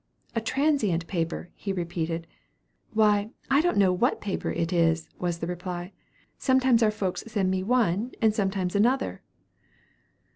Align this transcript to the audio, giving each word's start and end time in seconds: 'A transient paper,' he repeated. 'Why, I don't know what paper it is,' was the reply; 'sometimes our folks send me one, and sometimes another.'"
'A 0.33 0.41
transient 0.41 1.05
paper,' 1.05 1.51
he 1.55 1.71
repeated. 1.71 2.25
'Why, 2.91 3.29
I 3.51 3.61
don't 3.61 3.77
know 3.77 3.93
what 3.93 4.19
paper 4.19 4.49
it 4.51 4.73
is,' 4.73 5.07
was 5.19 5.37
the 5.37 5.45
reply; 5.45 5.91
'sometimes 6.39 6.81
our 6.81 6.89
folks 6.89 7.23
send 7.27 7.51
me 7.51 7.61
one, 7.61 8.13
and 8.19 8.33
sometimes 8.33 8.75
another.'" 8.75 9.21